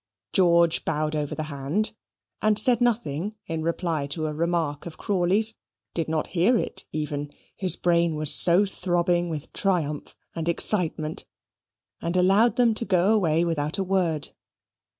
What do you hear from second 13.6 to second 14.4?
a word.